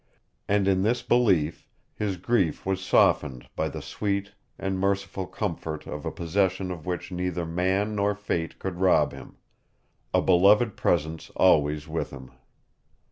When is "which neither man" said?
6.87-7.93